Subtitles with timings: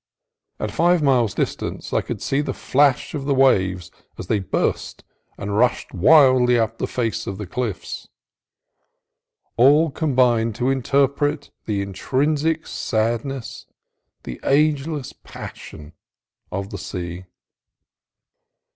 [0.59, 5.03] At five miles' distance I could see the flash of the waves as they burst
[5.37, 8.07] and rushed wildly up the face of the cliffs.
[9.57, 13.67] All combined to interpret the intrinsic sadness,
[14.23, 15.93] the ageless passion,
[16.51, 17.25] of the sea.